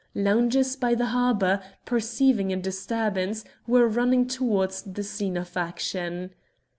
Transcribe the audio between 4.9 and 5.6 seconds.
scene of